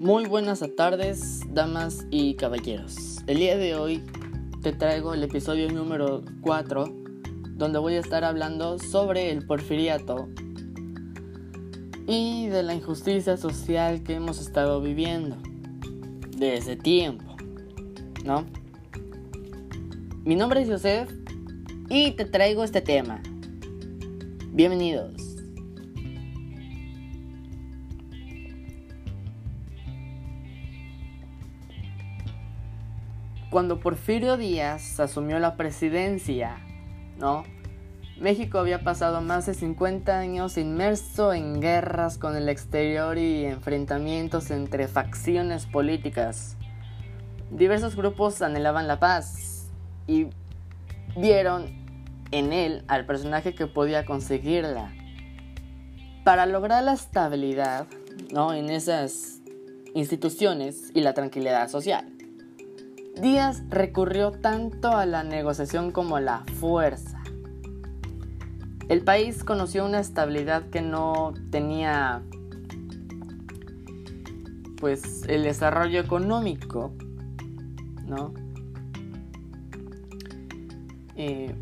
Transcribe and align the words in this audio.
Muy 0.00 0.24
buenas 0.24 0.64
tardes, 0.78 1.42
damas 1.52 2.06
y 2.10 2.32
caballeros. 2.32 3.18
El 3.26 3.36
día 3.36 3.58
de 3.58 3.74
hoy 3.74 4.02
te 4.62 4.72
traigo 4.72 5.12
el 5.12 5.22
episodio 5.22 5.70
número 5.70 6.22
4, 6.40 6.86
donde 7.50 7.78
voy 7.78 7.96
a 7.96 8.00
estar 8.00 8.24
hablando 8.24 8.78
sobre 8.78 9.30
el 9.30 9.44
porfiriato 9.46 10.30
y 12.06 12.46
de 12.46 12.62
la 12.62 12.74
injusticia 12.74 13.36
social 13.36 14.02
que 14.02 14.14
hemos 14.14 14.40
estado 14.40 14.80
viviendo 14.80 15.36
desde 16.30 16.76
tiempo, 16.76 17.36
¿no? 18.24 18.46
Mi 20.24 20.34
nombre 20.34 20.62
es 20.62 20.70
Joseph 20.70 21.12
y 21.90 22.12
te 22.12 22.24
traigo 22.24 22.64
este 22.64 22.80
tema. 22.80 23.20
Bienvenidos. 24.50 25.19
Cuando 33.50 33.80
Porfirio 33.80 34.36
Díaz 34.36 35.00
asumió 35.00 35.40
la 35.40 35.56
presidencia, 35.56 36.58
¿no? 37.18 37.42
México 38.20 38.58
había 38.58 38.84
pasado 38.84 39.22
más 39.22 39.46
de 39.46 39.54
50 39.54 40.16
años 40.16 40.56
inmerso 40.56 41.32
en 41.32 41.60
guerras 41.60 42.16
con 42.16 42.36
el 42.36 42.48
exterior 42.48 43.18
y 43.18 43.46
enfrentamientos 43.46 44.52
entre 44.52 44.86
facciones 44.86 45.66
políticas. 45.66 46.56
Diversos 47.50 47.96
grupos 47.96 48.40
anhelaban 48.40 48.86
la 48.86 49.00
paz 49.00 49.66
y 50.06 50.28
vieron 51.16 51.66
en 52.30 52.52
él 52.52 52.84
al 52.86 53.04
personaje 53.04 53.56
que 53.56 53.66
podía 53.66 54.04
conseguirla. 54.04 54.92
Para 56.22 56.46
lograr 56.46 56.84
la 56.84 56.92
estabilidad 56.92 57.88
¿no? 58.32 58.54
en 58.54 58.70
esas 58.70 59.40
instituciones 59.94 60.92
y 60.94 61.00
la 61.00 61.14
tranquilidad 61.14 61.68
social. 61.68 62.19
Díaz 63.20 63.62
recurrió 63.68 64.30
tanto 64.30 64.96
a 64.96 65.04
la 65.04 65.22
negociación 65.22 65.90
como 65.90 66.16
a 66.16 66.22
la 66.22 66.44
fuerza. 66.58 67.22
El 68.88 69.02
país 69.02 69.44
conoció 69.44 69.84
una 69.84 70.00
estabilidad 70.00 70.70
que 70.70 70.80
no 70.80 71.34
tenía 71.50 72.22
pues 74.80 75.24
el 75.28 75.42
desarrollo 75.42 76.00
económico, 76.00 76.94
¿no? 78.06 78.32
Eh, 81.14 81.54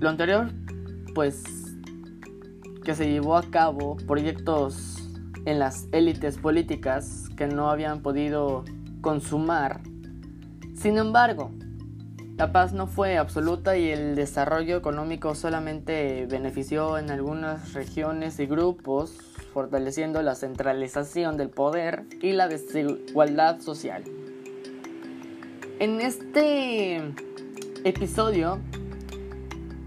lo 0.00 0.08
anterior, 0.08 0.50
pues, 1.14 1.44
que 2.82 2.94
se 2.94 3.10
llevó 3.10 3.36
a 3.36 3.42
cabo 3.42 3.98
proyectos 4.06 5.06
en 5.44 5.58
las 5.58 5.86
élites 5.92 6.38
políticas 6.38 7.28
que 7.36 7.46
no 7.46 7.68
habían 7.68 8.00
podido 8.00 8.64
consumar 9.02 9.82
sin 10.74 10.98
embargo, 10.98 11.50
la 12.36 12.50
paz 12.50 12.72
no 12.72 12.88
fue 12.88 13.16
absoluta 13.16 13.76
y 13.76 13.90
el 13.90 14.16
desarrollo 14.16 14.76
económico 14.76 15.36
solamente 15.36 16.26
benefició 16.26 16.98
en 16.98 17.10
algunas 17.10 17.74
regiones 17.74 18.40
y 18.40 18.46
grupos, 18.46 19.12
fortaleciendo 19.52 20.20
la 20.20 20.34
centralización 20.34 21.36
del 21.36 21.50
poder 21.50 22.06
y 22.20 22.32
la 22.32 22.48
desigualdad 22.48 23.60
social. 23.60 24.02
En 25.78 26.00
este 26.00 26.96
episodio 27.84 28.58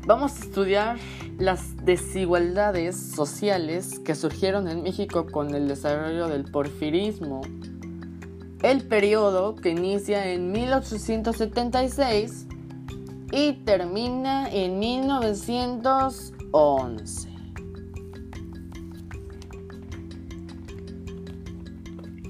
vamos 0.06 0.40
a 0.40 0.44
estudiar 0.46 0.98
las 1.38 1.76
desigualdades 1.86 2.96
sociales 2.96 4.00
que 4.00 4.16
surgieron 4.16 4.70
en 4.70 4.84
México 4.84 5.28
con 5.28 5.54
el 5.54 5.68
desarrollo 5.68 6.30
del 6.30 6.46
porfirismo 6.46 7.42
el 8.64 8.88
periodo 8.88 9.56
que 9.56 9.70
inicia 9.70 10.32
en 10.32 10.52
1876 10.52 12.48
y 13.32 13.54
termina 13.54 14.50
en 14.52 14.80
1911. 14.80 17.30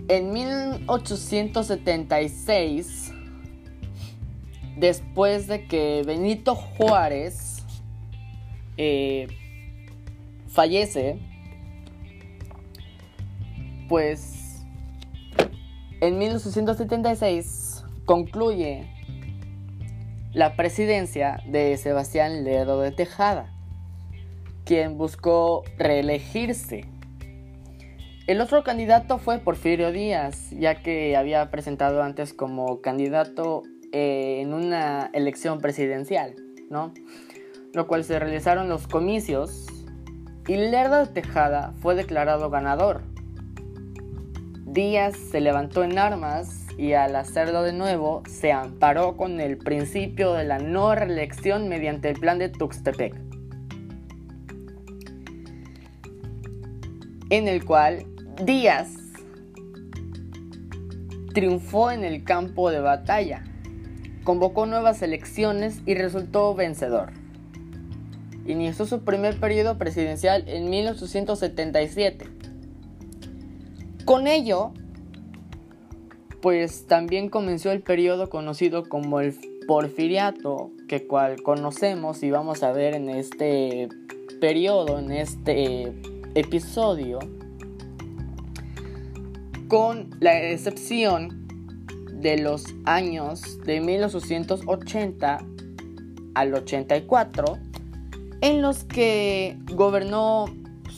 En 0.10 0.32
1876, 0.32 3.12
después 4.78 5.48
de 5.48 5.68
que 5.68 6.02
Benito 6.06 6.56
Juárez 6.56 7.66
eh, 8.78 9.28
fallece, 10.48 11.20
pues 13.90 14.37
en 16.00 16.18
1876 16.20 17.84
concluye 18.06 18.88
la 20.34 20.56
presidencia 20.56 21.42
de 21.48 21.76
Sebastián 21.78 22.44
Lerdo 22.44 22.80
de 22.82 22.92
Tejada, 22.92 23.52
quien 24.64 24.98
buscó 24.98 25.64
reelegirse. 25.78 26.86
El 28.28 28.42
otro 28.42 28.64
candidato 28.64 29.18
fue 29.18 29.40
Porfirio 29.40 29.92
Díaz, 29.92 30.52
ya 30.52 30.84
que 30.84 31.16
había 31.16 31.50
presentado 31.50 32.04
antes 32.04 32.34
como 32.34 32.82
candidato 32.82 33.64
eh, 33.92 34.42
en 34.42 34.54
una 34.54 35.10
elección 35.14 35.60
presidencial, 35.60 36.36
¿no? 36.70 36.94
Lo 37.74 37.88
cual 37.88 38.04
se 38.04 38.20
realizaron 38.20 38.70
los 38.70 38.88
comicios 38.88 39.66
y 40.48 40.58
Lerdo 40.58 41.06
de 41.06 41.08
Tejada 41.08 41.74
fue 41.80 41.96
declarado 41.96 42.50
ganador 42.50 43.02
Díaz 44.68 45.16
se 45.16 45.40
levantó 45.40 45.86
en 45.86 45.98
armas 45.98 46.66
y 46.78 46.92
al 46.92 47.16
hacerlo 47.16 47.64
de 47.64 47.72
nuevo 47.72 48.22
se 48.30 48.52
amparó 48.52 49.16
con 49.16 49.40
el 49.40 49.58
principio 49.58 50.34
de 50.34 50.44
la 50.44 50.60
no 50.60 50.94
reelección 50.94 51.70
mediante 51.70 52.10
el 52.10 52.20
plan 52.20 52.38
de 52.38 52.50
Tuxtepec, 52.50 53.16
en 57.30 57.48
el 57.48 57.64
cual 57.64 58.06
Díaz 58.44 58.90
triunfó 61.34 61.90
en 61.90 62.04
el 62.04 62.26
campo 62.26 62.70
de 62.70 62.82
batalla, 62.82 63.46
convocó 64.26 64.66
nuevas 64.66 65.02
elecciones 65.02 65.80
y 65.86 65.96
resultó 65.96 66.54
vencedor. 66.56 67.14
Inició 68.46 68.86
su 68.86 69.06
primer 69.06 69.40
periodo 69.40 69.78
presidencial 69.78 70.44
en 70.50 70.70
1877 70.70 72.38
con 74.08 74.26
ello, 74.26 74.72
pues 76.42 76.88
también 76.88 77.28
comenzó 77.28 77.72
el 77.72 77.82
periodo 77.82 78.30
conocido 78.30 78.88
como 78.88 79.20
el 79.20 79.36
porfiriato, 79.68 80.72
que 80.88 81.06
cual 81.06 81.44
conocemos 81.44 82.24
y 82.24 82.32
vamos 82.32 82.64
a 82.64 82.72
ver 82.72 82.96
en 82.96 83.10
este 83.10 83.90
periodo, 84.40 84.98
en 84.98 85.12
este 85.12 85.94
episodio, 86.36 87.20
con 89.68 90.10
la 90.22 90.42
excepción 90.42 91.46
de 92.14 92.38
los 92.38 92.64
años 92.86 93.60
de 93.66 93.82
1880 93.82 95.38
al 96.34 96.54
84, 96.54 97.58
en 98.40 98.62
los 98.62 98.86
que 98.86 99.60
gobernó 99.74 100.46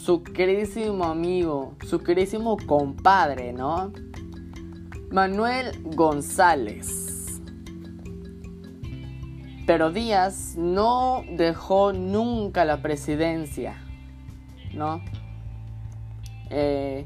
su 0.03 0.23
queridísimo 0.23 1.03
amigo, 1.03 1.75
su 1.85 1.99
queridísimo 1.99 2.55
compadre, 2.65 3.51
¿no? 3.51 3.91
Manuel 5.11 5.71
González. 5.83 7.41
Pero 9.67 9.91
Díaz 9.91 10.55
no 10.57 11.23
dejó 11.29 11.91
nunca 11.91 12.63
la 12.63 12.81
presidencia, 12.81 13.83
¿no? 14.73 15.01
Eh, 16.49 17.05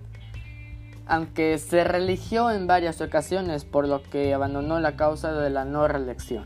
aunque 1.07 1.57
se 1.57 1.83
religió 1.83 2.51
en 2.51 2.67
varias 2.67 3.01
ocasiones, 3.01 3.65
por 3.65 3.87
lo 3.87 4.03
que 4.03 4.35
abandonó 4.35 4.79
la 4.79 4.95
causa 4.95 5.33
de 5.33 5.49
la 5.49 5.65
no 5.65 5.87
reelección. 5.87 6.45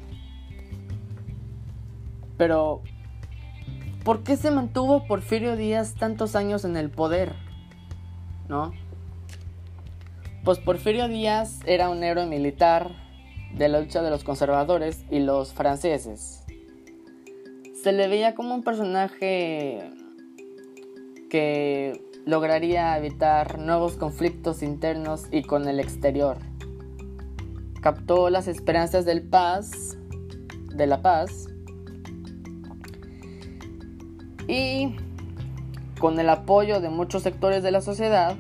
Pero 2.38 2.84
¿Por 4.08 4.24
qué 4.24 4.38
se 4.38 4.52
mantuvo 4.52 5.06
Porfirio 5.06 5.58
Díaz 5.58 5.96
tantos 5.96 6.38
años 6.38 6.64
en 6.64 6.78
el 6.78 6.90
poder? 6.90 7.34
¿No? 8.48 8.72
Pues 10.46 10.60
Porfirio 10.60 11.10
Díaz 11.10 11.60
era 11.66 11.90
un 11.90 12.02
héroe 12.06 12.26
militar 12.26 12.90
de 13.54 13.68
la 13.68 13.82
lucha 13.82 14.02
de 14.02 14.10
los 14.10 14.24
conservadores 14.24 15.04
y 15.12 15.20
los 15.20 15.52
franceses. 15.52 16.46
Se 17.84 17.92
le 17.92 18.08
veía 18.08 18.34
como 18.34 18.56
un 18.56 18.64
personaje 18.64 19.92
que 21.30 22.02
lograría 22.26 22.98
evitar 22.98 23.60
nuevos 23.60 23.98
conflictos 23.98 24.64
internos 24.64 25.26
y 25.32 25.42
con 25.42 25.68
el 25.68 25.82
exterior. 25.82 26.38
Captó 27.82 28.30
las 28.30 28.48
esperanzas 28.48 29.04
del 29.04 29.22
paz, 29.22 29.98
de 30.74 30.88
la 30.88 31.02
paz, 31.02 31.50
y 34.48 34.96
con 36.00 36.20
el 36.20 36.30
apoyo 36.30 36.80
de 36.80 36.90
muchos 36.90 37.24
sectores 37.24 37.64
de 37.64 37.72
la 37.72 37.82
sociedad, 37.82 38.36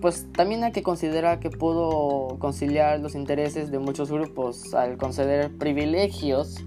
pues 0.00 0.30
también 0.32 0.62
hay 0.64 0.72
que 0.72 0.82
considerar 0.82 1.40
que 1.40 1.50
pudo 1.50 2.38
conciliar 2.38 3.00
los 3.00 3.14
intereses 3.14 3.70
de 3.70 3.78
muchos 3.78 4.10
grupos 4.10 4.74
al 4.74 4.96
conceder 4.96 5.56
privilegios 5.56 6.64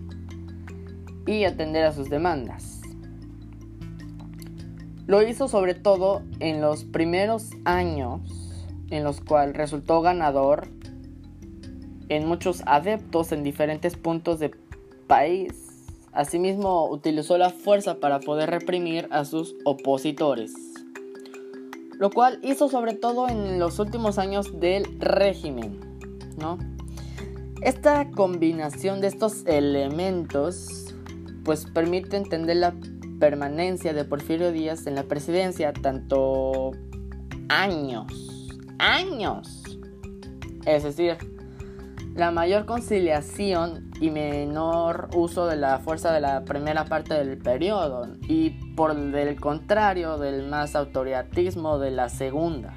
y 1.25 1.43
atender 1.43 1.85
a 1.85 1.93
sus 1.93 2.09
demandas. 2.09 2.81
Lo 5.05 5.27
hizo 5.27 5.47
sobre 5.47 5.73
todo 5.73 6.21
en 6.39 6.61
los 6.61 6.83
primeros 6.83 7.51
años 7.65 8.21
en 8.91 9.03
los 9.03 9.21
cuales 9.21 9.55
resultó 9.55 10.01
ganador 10.01 10.67
en 12.09 12.27
muchos 12.27 12.63
adeptos 12.65 13.31
en 13.31 13.43
diferentes 13.43 13.95
puntos 13.95 14.39
del 14.39 14.55
país. 15.07 15.68
Asimismo, 16.11 16.89
utilizó 16.89 17.37
la 17.37 17.49
fuerza 17.49 17.99
para 17.99 18.19
poder 18.19 18.49
reprimir 18.49 19.07
a 19.11 19.25
sus 19.25 19.55
opositores, 19.63 20.53
lo 21.97 22.09
cual 22.09 22.39
hizo 22.41 22.69
sobre 22.69 22.93
todo 22.93 23.27
en 23.27 23.59
los 23.59 23.79
últimos 23.79 24.17
años 24.17 24.59
del 24.59 24.99
régimen, 24.99 25.79
¿no? 26.37 26.57
Esta 27.61 28.09
combinación 28.11 29.01
de 29.01 29.07
estos 29.07 29.45
elementos 29.45 30.93
pues 31.43 31.65
permite 31.65 32.15
entender 32.15 32.57
la 32.57 32.73
permanencia 33.19 33.93
de 33.93 34.05
Porfirio 34.05 34.51
Díaz 34.51 34.87
en 34.87 34.95
la 34.95 35.03
presidencia 35.03 35.73
tanto 35.73 36.71
años, 37.49 38.07
años. 38.77 39.63
Es 40.65 40.83
decir, 40.83 41.17
la 42.19 42.31
mayor 42.31 42.65
conciliación 42.65 43.91
y 44.01 44.11
menor 44.11 45.09
uso 45.15 45.47
de 45.47 45.55
la 45.55 45.79
fuerza 45.79 46.11
de 46.11 46.19
la 46.19 46.43
primera 46.43 46.83
parte 46.83 47.13
del 47.13 47.37
periodo 47.37 48.09
y 48.27 48.49
por 48.75 48.91
el 48.91 49.39
contrario 49.39 50.17
del 50.17 50.45
más 50.49 50.75
autoritarismo 50.75 51.79
de 51.79 51.91
la 51.91 52.09
segunda. 52.09 52.73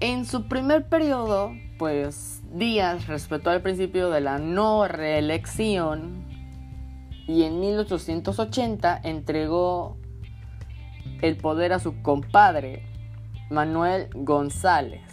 En 0.00 0.26
su 0.26 0.48
primer 0.48 0.88
periodo, 0.88 1.52
pues 1.78 2.42
Díaz 2.52 3.06
respetó 3.06 3.52
el 3.52 3.62
principio 3.62 4.10
de 4.10 4.20
la 4.20 4.38
no 4.38 4.88
reelección 4.88 6.26
y 7.28 7.44
en 7.44 7.60
1880 7.60 9.00
entregó 9.04 9.98
el 11.22 11.36
poder 11.36 11.72
a 11.72 11.78
su 11.78 12.02
compadre 12.02 12.82
Manuel 13.50 14.08
González 14.14 15.05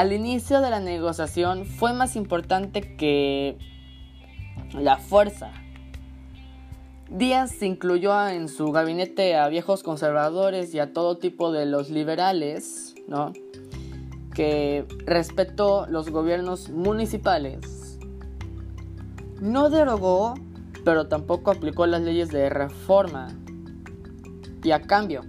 al 0.00 0.14
inicio 0.14 0.62
de 0.62 0.70
la 0.70 0.80
negociación 0.80 1.66
fue 1.66 1.92
más 1.92 2.16
importante 2.16 2.96
que 2.96 3.58
la 4.72 4.96
fuerza. 4.96 5.52
Díaz 7.10 7.62
incluyó 7.62 8.26
en 8.28 8.48
su 8.48 8.72
gabinete 8.72 9.36
a 9.36 9.46
viejos 9.48 9.82
conservadores 9.82 10.72
y 10.72 10.78
a 10.78 10.94
todo 10.94 11.18
tipo 11.18 11.52
de 11.52 11.66
los 11.66 11.90
liberales, 11.90 12.94
¿no? 13.08 13.34
que 14.32 14.86
respetó 15.04 15.86
los 15.86 16.08
gobiernos 16.08 16.70
municipales. 16.70 17.98
No 19.38 19.68
derogó, 19.68 20.32
pero 20.82 21.08
tampoco 21.08 21.50
aplicó 21.50 21.84
las 21.84 22.00
leyes 22.00 22.30
de 22.30 22.48
reforma. 22.48 23.36
Y 24.64 24.70
a 24.70 24.80
cambio 24.80 25.26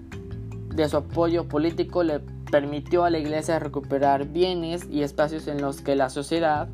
de 0.74 0.88
su 0.88 0.96
apoyo 0.96 1.50
político 1.50 2.04
le 2.04 2.22
permitió 2.52 3.06
a 3.06 3.10
la 3.10 3.18
iglesia 3.18 3.58
recuperar 3.58 4.28
bienes 4.28 4.86
y 4.90 5.02
espacios 5.02 5.48
en 5.48 5.62
los 5.62 5.82
que 5.82 5.96
la 5.96 6.10
sociedad, 6.10 6.70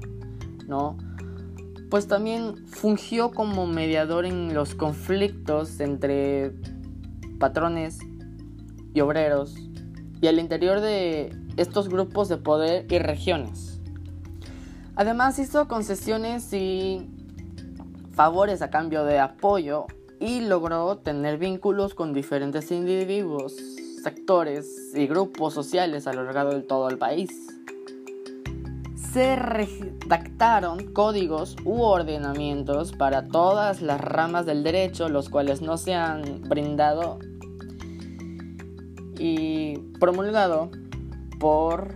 ¿no? 0.67 0.97
Pues 1.89 2.07
también 2.07 2.67
fungió 2.67 3.31
como 3.31 3.67
mediador 3.67 4.25
en 4.25 4.53
los 4.53 4.75
conflictos 4.75 5.79
entre 5.79 6.51
patrones 7.39 7.99
y 8.93 8.99
obreros 8.99 9.55
y 10.19 10.27
al 10.27 10.39
interior 10.39 10.81
de 10.81 11.33
estos 11.55 11.87
grupos 11.87 12.27
de 12.27 12.37
poder 12.37 12.91
y 12.91 12.99
regiones. 12.99 13.79
Además 14.95 15.37
hizo 15.39 15.67
concesiones 15.67 16.51
y 16.53 17.07
favores 18.11 18.63
a 18.63 18.71
cambio 18.71 19.05
de 19.05 19.19
apoyo 19.19 19.85
y 20.19 20.41
logró 20.41 20.97
tener 20.97 21.37
vínculos 21.37 21.93
con 21.93 22.13
diferentes 22.13 22.71
individuos 22.71 23.76
sectores 24.01 24.93
y 24.95 25.07
grupos 25.07 25.53
sociales 25.53 26.07
a 26.07 26.13
lo 26.13 26.23
largo 26.31 26.53
de 26.53 26.61
todo 26.61 26.89
el 26.89 26.97
país. 26.97 27.29
Se 29.11 29.35
redactaron 29.35 30.93
códigos 30.93 31.55
u 31.65 31.81
ordenamientos 31.81 32.91
para 32.91 33.27
todas 33.27 33.81
las 33.81 33.99
ramas 33.99 34.45
del 34.45 34.63
derecho, 34.63 35.09
los 35.09 35.29
cuales 35.29 35.61
no 35.61 35.77
se 35.77 35.95
han 35.95 36.41
brindado 36.41 37.19
y 39.17 39.77
promulgado 39.99 40.69
por 41.39 41.95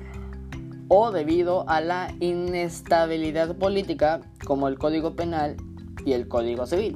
o 0.87 1.11
debido 1.11 1.67
a 1.69 1.79
la 1.79 2.13
inestabilidad 2.19 3.55
política 3.55 4.21
como 4.45 4.67
el 4.67 4.77
Código 4.77 5.15
Penal 5.15 5.55
y 6.05 6.13
el 6.13 6.27
Código 6.27 6.65
Civil. 6.65 6.95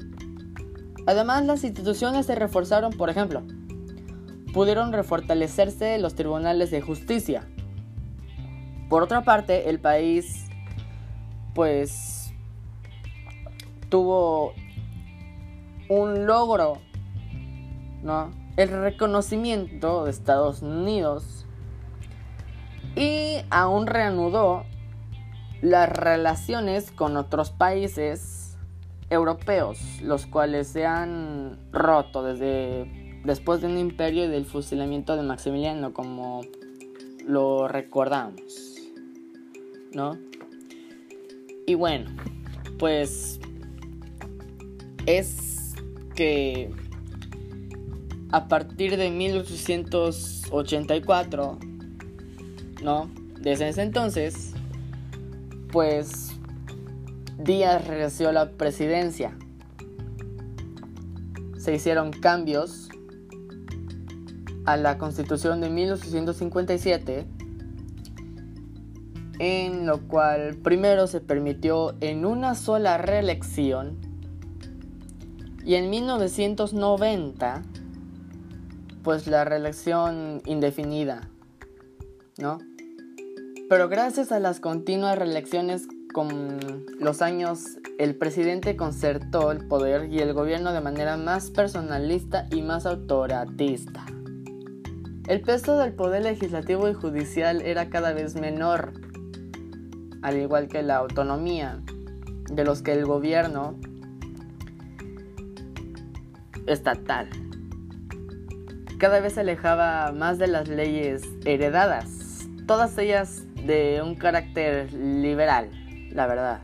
Además, 1.05 1.45
las 1.45 1.63
instituciones 1.63 2.25
se 2.25 2.35
reforzaron, 2.35 2.91
por 2.91 3.09
ejemplo, 3.09 3.43
pudieron 4.55 4.93
refortalecerse 4.93 5.97
los 5.97 6.15
tribunales 6.15 6.71
de 6.71 6.79
justicia. 6.79 7.45
Por 8.87 9.03
otra 9.03 9.25
parte, 9.25 9.69
el 9.69 9.81
país 9.81 10.45
pues 11.53 12.33
tuvo 13.89 14.53
un 15.89 16.25
logro, 16.25 16.77
¿no? 18.01 18.31
El 18.55 18.69
reconocimiento 18.69 20.05
de 20.05 20.11
Estados 20.11 20.61
Unidos 20.61 21.45
y 22.95 23.39
aún 23.49 23.87
reanudó 23.87 24.63
las 25.61 25.89
relaciones 25.89 26.91
con 26.91 27.17
otros 27.17 27.51
países 27.51 28.57
europeos, 29.09 29.99
los 30.01 30.25
cuales 30.25 30.69
se 30.69 30.85
han 30.85 31.59
roto 31.73 32.23
desde 32.23 33.04
después 33.25 33.61
de 33.61 33.67
un 33.67 33.77
imperio 33.77 34.25
y 34.25 34.27
del 34.27 34.45
fusilamiento 34.45 35.15
de 35.15 35.21
Maximiliano, 35.23 35.93
como 35.93 36.41
lo 37.25 37.67
recordamos, 37.67 38.75
¿no? 39.93 40.19
Y 41.65 41.73
bueno, 41.73 42.11
pues 42.77 43.39
es 45.07 45.73
que 46.13 46.69
a 48.31 48.47
partir 48.47 48.95
de 48.97 49.09
1884, 49.09 51.57
¿no? 52.83 53.09
Desde 53.39 53.69
ese 53.69 53.81
entonces, 53.81 54.53
pues 55.71 56.35
Díaz 57.37 57.87
regresó 57.87 58.29
a 58.29 58.33
la 58.33 58.51
presidencia. 58.51 59.35
Se 61.57 61.73
hicieron 61.73 62.11
cambios 62.11 62.89
a 64.65 64.77
la 64.77 64.97
Constitución 64.97 65.61
de 65.61 65.69
1857, 65.69 67.25
en 69.39 69.85
lo 69.85 70.07
cual 70.07 70.55
primero 70.55 71.07
se 71.07 71.21
permitió 71.21 71.95
en 72.01 72.25
una 72.25 72.55
sola 72.55 72.97
reelección 72.97 73.97
y 75.63 75.75
en 75.75 75.89
1990 75.89 77.63
pues 79.03 79.27
la 79.27 79.45
reelección 79.45 80.41
indefinida, 80.45 81.29
¿no? 82.37 82.59
Pero 83.69 83.89
gracias 83.89 84.31
a 84.31 84.39
las 84.39 84.59
continuas 84.59 85.17
reelecciones 85.17 85.87
con 86.13 86.85
los 86.99 87.21
años 87.21 87.77
el 87.97 88.15
presidente 88.15 88.75
concertó 88.75 89.51
el 89.51 89.67
poder 89.67 90.11
y 90.11 90.19
el 90.19 90.33
gobierno 90.33 90.71
de 90.73 90.81
manera 90.81 91.17
más 91.17 91.49
personalista 91.51 92.47
y 92.51 92.61
más 92.61 92.85
autoratista. 92.85 94.05
El 95.27 95.41
peso 95.41 95.77
del 95.77 95.93
poder 95.93 96.23
legislativo 96.23 96.87
y 96.87 96.93
judicial 96.93 97.61
era 97.61 97.89
cada 97.89 98.13
vez 98.13 98.35
menor, 98.35 98.93
al 100.21 100.37
igual 100.37 100.67
que 100.67 100.83
la 100.83 100.97
autonomía 100.97 101.79
de 102.51 102.63
los 102.63 102.81
que 102.81 102.93
el 102.93 103.05
gobierno 103.05 103.75
estatal 106.67 107.29
cada 108.97 109.19
vez 109.19 109.33
se 109.33 109.41
alejaba 109.41 110.11
más 110.13 110.37
de 110.37 110.47
las 110.47 110.67
leyes 110.67 111.23
heredadas, 111.43 112.47
todas 112.65 112.97
ellas 112.97 113.43
de 113.65 114.01
un 114.01 114.15
carácter 114.15 114.93
liberal, 114.93 115.69
la 116.11 116.27
verdad. 116.27 116.61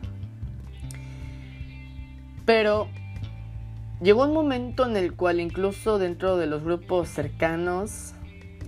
Pero 2.45 2.87
llegó 4.01 4.23
un 4.23 4.33
momento 4.33 4.85
en 4.85 4.95
el 4.95 5.13
cual 5.13 5.39
incluso 5.39 5.99
dentro 5.99 6.37
de 6.37 6.47
los 6.47 6.63
grupos 6.63 7.09
cercanos 7.09 8.13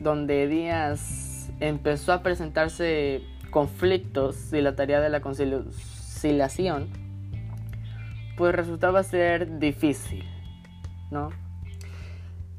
donde 0.03 0.47
Díaz 0.47 1.49
empezó 1.59 2.13
a 2.13 2.21
presentarse 2.21 3.23
conflictos 3.49 4.51
y 4.53 4.61
la 4.61 4.75
tarea 4.75 4.99
de 4.99 5.09
la 5.09 5.21
conciliación, 5.21 6.89
pues 8.37 8.53
resultaba 8.53 9.03
ser 9.03 9.59
difícil, 9.59 10.23
¿no? 11.11 11.29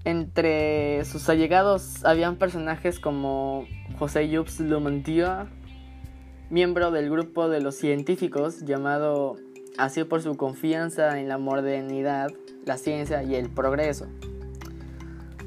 Entre 0.04 1.04
sus 1.04 1.28
allegados 1.28 2.04
habían 2.04 2.36
personajes 2.36 3.00
como 3.00 3.66
José 3.98 4.30
Jups 4.34 4.60
Lumantia, 4.60 5.46
miembro 6.50 6.90
del 6.90 7.10
grupo 7.10 7.48
de 7.48 7.60
los 7.60 7.74
científicos 7.74 8.64
llamado 8.64 9.36
así 9.78 10.04
por 10.04 10.22
su 10.22 10.36
confianza 10.36 11.18
en 11.18 11.28
la 11.28 11.38
modernidad, 11.38 12.30
la 12.66 12.76
ciencia 12.76 13.22
y 13.22 13.34
el 13.34 13.48
progreso. 13.50 14.06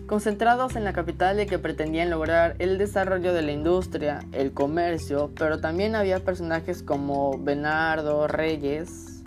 Concentrados 0.08 0.78
en 0.78 0.86
la 0.86 0.94
capital 0.94 1.42
y 1.42 1.48
que 1.48 1.60
pretendían 1.60 2.10
lograr 2.10 2.56
el 2.60 2.78
desarrollo 2.78 3.34
de 3.34 3.42
la 3.42 3.52
industria, 3.52 4.22
el 4.32 4.54
comercio, 4.54 5.32
pero 5.38 5.60
también 5.60 5.96
había 5.96 6.24
personajes 6.24 6.82
como 6.82 7.38
Bernardo 7.38 8.26
Reyes, 8.26 9.22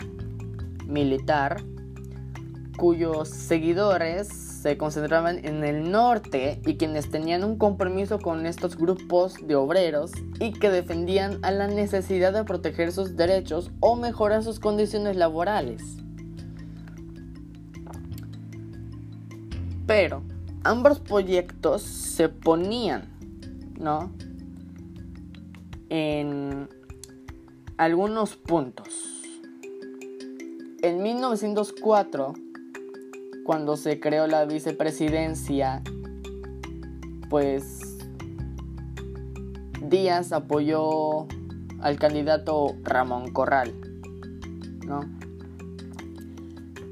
militar, 0.87 1.61
cuyos 2.77 3.29
seguidores 3.29 4.27
se 4.27 4.75
concentraban 4.75 5.45
en 5.45 5.63
el 5.63 5.91
norte 5.91 6.59
y 6.65 6.77
quienes 6.77 7.11
tenían 7.11 7.43
un 7.43 7.59
compromiso 7.59 8.17
con 8.17 8.47
estos 8.47 8.75
grupos 8.75 9.35
de 9.45 9.53
obreros 9.53 10.11
y 10.39 10.51
que 10.51 10.71
defendían 10.71 11.37
a 11.43 11.51
la 11.51 11.67
necesidad 11.67 12.33
de 12.33 12.43
proteger 12.43 12.91
sus 12.91 13.15
derechos 13.15 13.69
o 13.81 13.95
mejorar 13.95 14.43
sus 14.43 14.59
condiciones 14.59 15.15
laborales. 15.15 15.83
Pero 19.85 20.23
ambos 20.63 20.99
proyectos 20.99 21.81
se 21.81 22.29
ponían, 22.29 23.09
¿no? 23.79 24.11
En 25.89 26.69
algunos 27.77 28.35
puntos. 28.35 29.21
En 30.81 31.01
1904 31.03 32.33
cuando 33.43 33.75
se 33.75 33.99
creó 33.99 34.27
la 34.27 34.45
vicepresidencia, 34.45 35.81
pues 37.29 37.97
Díaz 39.81 40.31
apoyó 40.31 41.27
al 41.81 41.97
candidato 41.97 42.75
Ramón 42.83 43.33
Corral, 43.33 43.73
¿no? 44.85 45.01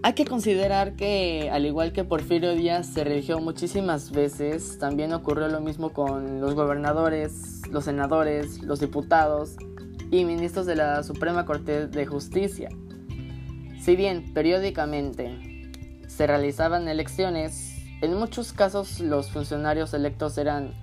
Hay 0.01 0.13
que 0.13 0.24
considerar 0.24 0.96
que, 0.96 1.50
al 1.51 1.65
igual 1.65 1.91
que 1.91 2.06
Porfirio 2.06 2.56
Díaz 2.56 2.88
se 2.88 3.03
religió 3.03 3.39
muchísimas 3.39 4.12
veces, 4.12 4.77
también 4.79 5.12
ocurrió 5.12 5.50
lo 5.50 5.60
mismo 5.60 5.91
con 5.91 6.39
los 6.39 6.56
gobernadores, 6.56 7.63
los 7.70 7.84
senadores, 7.84 8.62
los 8.62 8.79
diputados 8.79 9.58
y 10.10 10.24
ministros 10.24 10.65
de 10.65 10.77
la 10.77 11.03
Suprema 11.03 11.46
Corte 11.46 11.88
de 11.88 12.06
Justicia. 12.06 12.70
Si 13.82 13.98
bien 13.98 14.34
periódicamente 14.34 15.70
se 16.08 16.25
realizaban 16.25 16.88
elecciones, 16.88 17.75
en 18.01 18.13
muchos 18.13 18.53
casos 18.53 19.01
los 19.01 19.29
funcionarios 19.29 19.94
electos 19.94 20.38
eran 20.38 20.74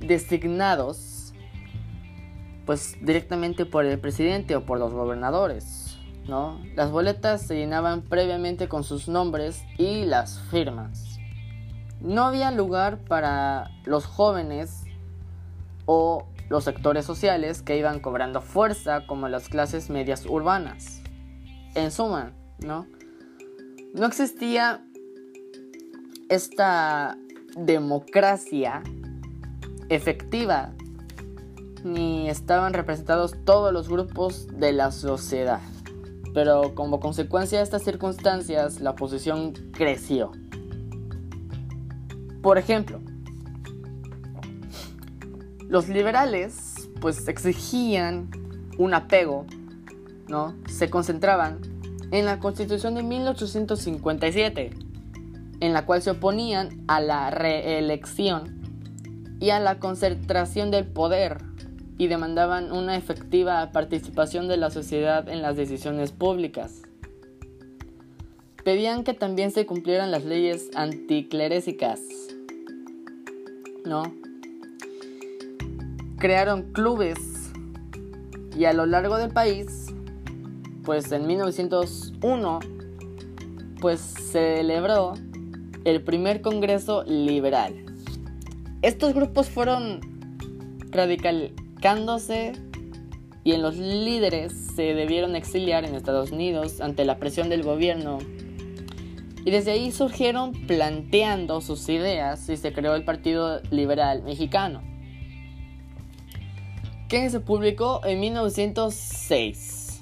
designados 0.00 1.32
pues 2.66 2.96
directamente 3.00 3.64
por 3.64 3.84
el 3.84 4.00
presidente 4.00 4.56
o 4.56 4.64
por 4.64 4.80
los 4.80 4.92
gobernadores, 4.92 5.83
¿no? 6.28 6.60
Las 6.74 6.90
boletas 6.90 7.42
se 7.42 7.56
llenaban 7.56 8.02
previamente 8.02 8.68
con 8.68 8.84
sus 8.84 9.08
nombres 9.08 9.62
y 9.78 10.04
las 10.04 10.40
firmas. 10.50 11.18
No 12.00 12.24
había 12.24 12.50
lugar 12.50 12.98
para 12.98 13.70
los 13.84 14.06
jóvenes 14.06 14.84
o 15.86 16.26
los 16.48 16.64
sectores 16.64 17.04
sociales 17.04 17.62
que 17.62 17.78
iban 17.78 18.00
cobrando 18.00 18.40
fuerza 18.40 19.06
como 19.06 19.28
las 19.28 19.48
clases 19.48 19.90
medias 19.90 20.26
urbanas. 20.26 21.02
En 21.74 21.90
suma, 21.90 22.32
¿no? 22.60 22.86
no 23.94 24.06
existía 24.06 24.84
esta 26.28 27.16
democracia 27.56 28.82
efectiva 29.88 30.72
ni 31.84 32.28
estaban 32.28 32.74
representados 32.74 33.36
todos 33.44 33.72
los 33.72 33.88
grupos 33.88 34.48
de 34.48 34.72
la 34.72 34.90
sociedad. 34.90 35.60
Pero 36.34 36.74
como 36.74 37.00
consecuencia 37.00 37.58
de 37.58 37.64
estas 37.64 37.84
circunstancias, 37.84 38.80
la 38.80 38.90
oposición 38.90 39.52
creció. 39.72 40.32
Por 42.42 42.58
ejemplo, 42.58 43.00
los 45.68 45.88
liberales 45.88 46.90
pues 47.00 47.26
exigían 47.28 48.30
un 48.76 48.94
apego, 48.94 49.46
¿no? 50.28 50.54
Se 50.68 50.90
concentraban 50.90 51.60
en 52.10 52.26
la 52.26 52.40
Constitución 52.40 52.94
de 52.94 53.02
1857, 53.02 54.70
en 55.60 55.72
la 55.72 55.86
cual 55.86 56.02
se 56.02 56.10
oponían 56.10 56.84
a 56.88 57.00
la 57.00 57.30
reelección 57.30 58.60
y 59.40 59.50
a 59.50 59.60
la 59.60 59.78
concentración 59.78 60.70
del 60.70 60.86
poder 60.86 61.53
y 61.98 62.08
demandaban 62.08 62.72
una 62.72 62.96
efectiva 62.96 63.70
participación 63.72 64.48
de 64.48 64.56
la 64.56 64.70
sociedad 64.70 65.28
en 65.28 65.42
las 65.42 65.56
decisiones 65.56 66.12
públicas. 66.12 66.82
Pedían 68.64 69.04
que 69.04 69.14
también 69.14 69.50
se 69.50 69.66
cumplieran 69.66 70.10
las 70.10 70.24
leyes 70.24 70.70
anticlerésicas. 70.74 72.00
¿No? 73.84 74.14
Crearon 76.18 76.72
clubes 76.72 77.18
y 78.56 78.64
a 78.64 78.72
lo 78.72 78.86
largo 78.86 79.18
del 79.18 79.30
país 79.30 79.94
pues 80.84 81.10
en 81.12 81.26
1901 81.26 82.60
pues 83.80 84.00
se 84.00 84.56
celebró 84.56 85.14
el 85.84 86.02
primer 86.02 86.40
Congreso 86.40 87.04
Liberal. 87.04 87.84
Estos 88.82 89.14
grupos 89.14 89.48
fueron 89.48 90.00
y 93.44 93.52
en 93.52 93.60
los 93.60 93.76
líderes 93.76 94.54
se 94.74 94.94
debieron 94.94 95.36
exiliar 95.36 95.84
en 95.84 95.94
Estados 95.94 96.30
Unidos 96.30 96.80
ante 96.80 97.04
la 97.04 97.18
presión 97.18 97.50
del 97.50 97.62
gobierno. 97.62 98.20
Y 99.44 99.50
desde 99.50 99.72
ahí 99.72 99.92
surgieron 99.92 100.52
planteando 100.66 101.60
sus 101.60 101.86
ideas 101.90 102.48
y 102.48 102.56
se 102.56 102.72
creó 102.72 102.94
el 102.94 103.04
Partido 103.04 103.60
Liberal 103.70 104.22
Mexicano, 104.22 104.82
que 107.10 107.28
se 107.28 107.40
publicó 107.40 108.00
en 108.06 108.18
1906 108.20 110.00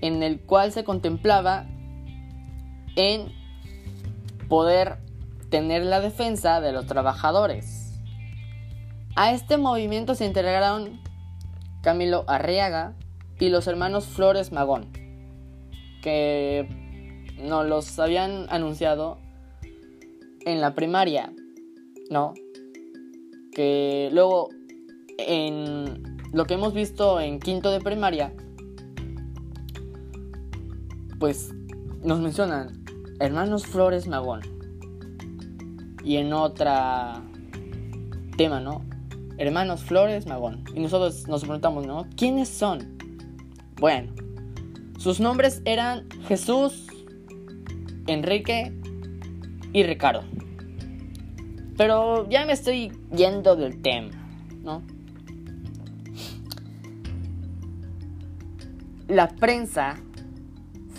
en 0.00 0.22
el 0.22 0.40
cual 0.40 0.72
se 0.72 0.84
contemplaba 0.84 1.66
en 2.96 3.30
poder 4.48 4.96
tener 5.50 5.84
la 5.84 6.00
defensa 6.00 6.62
de 6.62 6.72
los 6.72 6.86
trabajadores. 6.86 7.75
A 9.16 9.32
este 9.32 9.56
movimiento 9.56 10.14
se 10.14 10.26
integraron 10.26 11.00
Camilo 11.82 12.24
Arriaga 12.28 12.94
y 13.40 13.48
los 13.48 13.66
hermanos 13.66 14.04
Flores 14.04 14.52
Magón, 14.52 14.92
que 16.02 16.68
nos 17.38 17.66
los 17.66 17.98
habían 17.98 18.46
anunciado 18.50 19.18
en 20.44 20.60
la 20.60 20.74
primaria, 20.74 21.32
¿no? 22.10 22.34
Que 23.52 24.10
luego 24.12 24.50
en 25.16 26.18
lo 26.34 26.44
que 26.44 26.54
hemos 26.54 26.74
visto 26.74 27.18
en 27.18 27.40
quinto 27.40 27.70
de 27.70 27.80
primaria 27.80 28.34
pues 31.18 31.54
nos 32.02 32.20
mencionan 32.20 32.84
hermanos 33.18 33.66
Flores 33.66 34.06
Magón. 34.06 34.42
Y 36.04 36.18
en 36.18 36.34
otra 36.34 37.22
tema, 38.36 38.60
¿no? 38.60 38.84
Hermanos 39.38 39.82
Flores 39.82 40.26
Magón. 40.26 40.64
Y 40.74 40.80
nosotros 40.80 41.28
nos 41.28 41.42
preguntamos, 41.42 41.86
¿no? 41.86 42.06
¿Quiénes 42.16 42.48
son? 42.48 42.96
Bueno, 43.78 44.12
sus 44.98 45.20
nombres 45.20 45.62
eran 45.64 46.08
Jesús, 46.26 46.86
Enrique 48.06 48.72
y 49.72 49.82
Ricardo. 49.82 50.24
Pero 51.76 52.28
ya 52.30 52.46
me 52.46 52.54
estoy 52.54 52.92
yendo 53.14 53.56
del 53.56 53.82
tema, 53.82 54.10
¿no? 54.62 54.82
La 59.08 59.28
prensa 59.28 59.96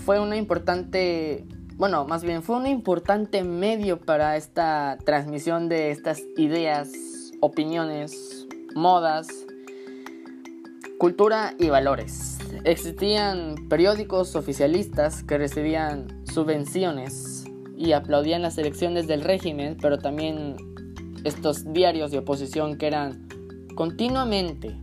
fue 0.05 0.19
una 0.19 0.37
importante, 0.37 1.45
bueno, 1.75 2.05
más 2.05 2.23
bien 2.23 2.43
fue 2.43 2.57
un 2.57 2.67
importante 2.67 3.43
medio 3.43 3.99
para 3.99 4.37
esta 4.37 4.97
transmisión 5.03 5.67
de 5.67 5.91
estas 5.91 6.21
ideas, 6.37 6.89
opiniones, 7.39 8.47
modas, 8.75 9.27
cultura 10.97 11.53
y 11.59 11.69
valores. 11.69 12.37
Existían 12.63 13.67
periódicos 13.69 14.35
oficialistas 14.35 15.23
que 15.23 15.37
recibían 15.37 16.25
subvenciones 16.25 17.45
y 17.77 17.91
aplaudían 17.91 18.41
las 18.41 18.57
elecciones 18.57 19.07
del 19.07 19.21
régimen, 19.21 19.77
pero 19.79 19.99
también 19.99 20.55
estos 21.23 21.71
diarios 21.73 22.11
de 22.11 22.19
oposición 22.19 22.77
que 22.77 22.87
eran 22.87 23.27
continuamente 23.75 24.75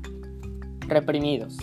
reprimidos. 0.81 1.57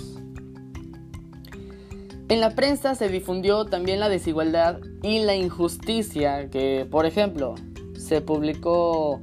En 2.27 2.39
la 2.39 2.55
prensa 2.55 2.95
se 2.95 3.09
difundió 3.09 3.65
también 3.65 3.99
la 3.99 4.07
desigualdad 4.09 4.79
y 5.03 5.19
la 5.19 5.35
injusticia 5.35 6.49
que, 6.49 6.87
por 6.89 7.05
ejemplo, 7.05 7.55
se 7.93 8.21
publicó 8.21 9.21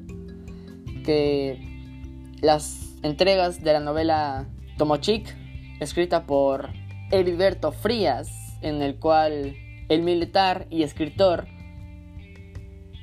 que 1.09 1.59
las 2.43 2.99
entregas 3.03 3.65
de 3.65 3.73
la 3.73 3.81
novela 3.81 4.47
Tomochic, 4.77 5.35
escrita 5.81 6.27
por 6.27 6.69
Heriberto 7.11 7.73
Frías, 7.73 8.29
en 8.61 8.83
el 8.83 8.99
cual 8.99 9.57
el 9.88 10.03
militar 10.03 10.67
y 10.69 10.83
escritor 10.83 11.47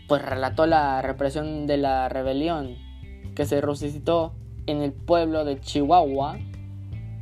pues 0.07 0.21
relató 0.21 0.67
la 0.67 1.01
represión 1.01 1.65
de 1.65 1.77
la 1.77 2.07
rebelión 2.07 2.75
que 3.35 3.45
se 3.45 3.59
resucitó 3.59 4.35
en 4.67 4.83
el 4.83 4.93
pueblo 4.93 5.43
de 5.43 5.59
Chihuahua. 5.59 6.37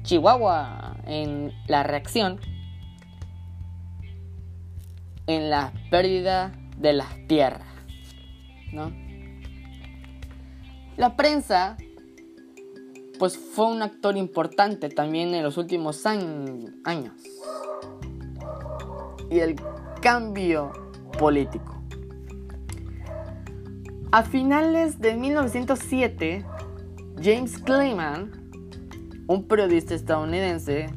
Chihuahua 0.02 0.98
en 1.08 1.54
la 1.70 1.84
reacción 1.84 2.42
en 5.28 5.50
la 5.50 5.72
pérdida 5.90 6.52
de 6.78 6.92
la 6.92 7.08
tierra. 7.30 7.68
¿no? 8.74 9.03
La 10.98 11.16
prensa 11.16 11.78
pues 13.20 13.38
fue 13.38 13.68
un 13.68 13.82
actor 13.82 14.18
importante 14.18 14.90
también 14.90 15.34
en 15.34 15.44
los 15.44 15.58
últimos 15.58 16.06
años. 16.06 17.14
Y 19.30 19.40
el 19.40 19.56
cambio 20.02 20.72
político. 21.18 21.82
A 24.12 24.24
finales 24.24 25.00
de 25.00 25.16
1907, 25.16 26.46
James 27.22 27.58
Clayman, 27.60 28.32
un 29.28 29.48
periodista 29.48 29.96
estadounidense, 29.96 30.90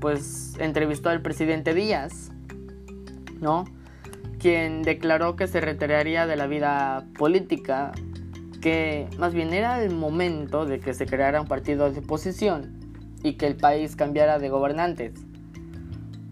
pues 0.00 0.54
entrevistó 0.58 1.10
al 1.10 1.20
presidente 1.20 1.74
Díaz, 1.74 2.30
¿no? 3.40 3.64
Quien 4.38 4.82
declaró 4.82 5.36
que 5.36 5.46
se 5.48 5.60
retiraría 5.60 6.26
de 6.26 6.36
la 6.36 6.46
vida 6.46 7.06
política 7.18 7.92
que 8.64 9.06
más 9.18 9.34
bien 9.34 9.52
era 9.52 9.84
el 9.84 9.94
momento 9.94 10.64
de 10.64 10.80
que 10.80 10.94
se 10.94 11.04
creara 11.04 11.38
un 11.38 11.46
partido 11.46 11.92
de 11.92 11.98
oposición 11.98 12.80
y 13.22 13.34
que 13.34 13.46
el 13.46 13.56
país 13.56 13.94
cambiara 13.94 14.38
de 14.38 14.48
gobernantes, 14.48 15.12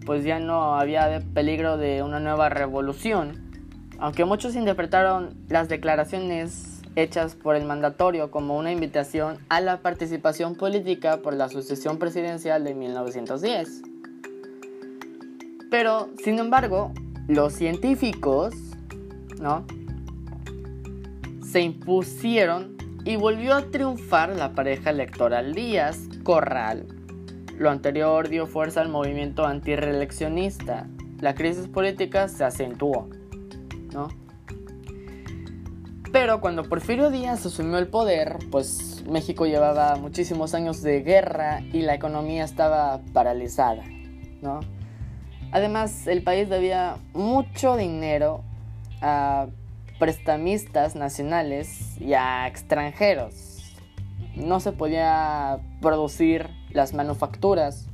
pues 0.03 0.25
ya 0.25 0.39
no 0.39 0.73
había 0.73 1.21
peligro 1.35 1.77
de 1.77 2.01
una 2.01 2.19
nueva 2.19 2.49
revolución, 2.49 3.51
aunque 3.99 4.25
muchos 4.25 4.55
interpretaron 4.55 5.35
las 5.47 5.69
declaraciones 5.69 6.81
hechas 6.95 7.35
por 7.35 7.55
el 7.55 7.65
mandatorio 7.65 8.31
como 8.31 8.57
una 8.57 8.71
invitación 8.71 9.37
a 9.49 9.61
la 9.61 9.83
participación 9.83 10.55
política 10.55 11.17
por 11.17 11.35
la 11.35 11.49
sucesión 11.49 11.99
presidencial 11.99 12.63
de 12.63 12.73
1910. 12.73 13.83
Pero, 15.69 16.09
sin 16.23 16.39
embargo, 16.39 16.93
los 17.27 17.53
científicos, 17.53 18.55
¿no? 19.39 19.67
Se 21.53 21.61
impusieron 21.61 22.77
y 23.05 23.15
volvió 23.15 23.53
a 23.53 23.69
triunfar 23.69 24.35
la 24.35 24.53
pareja 24.55 24.89
electoral 24.89 25.53
Díaz 25.53 25.99
Corral. 26.23 26.87
Lo 27.59 27.69
anterior 27.69 28.27
dio 28.27 28.47
fuerza 28.47 28.81
al 28.81 28.89
movimiento 28.89 29.45
antireeleccionista. 29.45 30.87
La 31.19 31.35
crisis 31.35 31.67
política 31.67 32.27
se 32.27 32.43
acentuó, 32.43 33.07
¿no? 33.93 34.07
Pero 36.11 36.41
cuando 36.41 36.63
Porfirio 36.63 37.11
Díaz 37.11 37.45
asumió 37.45 37.77
el 37.77 37.87
poder, 37.87 38.39
pues 38.49 39.03
México 39.07 39.45
llevaba 39.45 39.95
muchísimos 39.97 40.55
años 40.55 40.81
de 40.81 41.03
guerra 41.03 41.61
y 41.71 41.83
la 41.83 41.93
economía 41.93 42.45
estaba 42.45 42.99
paralizada, 43.13 43.83
¿no? 44.41 44.61
Además, 45.51 46.07
el 46.07 46.23
país 46.23 46.49
debía 46.49 46.97
mucho 47.13 47.77
dinero 47.77 48.43
a 49.03 49.49
prestamistas 49.99 50.95
nacionales 50.95 51.99
y 51.99 52.13
a 52.13 52.47
extranjeros. 52.47 53.75
No 54.35 54.59
se 54.59 54.71
podía 54.71 55.59
producir 55.81 56.49
las 56.71 56.93
manufacturas, 56.93 57.87